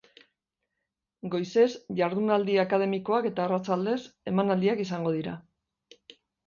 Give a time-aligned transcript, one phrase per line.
[1.35, 1.67] Goizez
[2.01, 4.01] jardunaldi akademikoak eta arratsaldez
[4.35, 5.41] emanaldiak izango dira.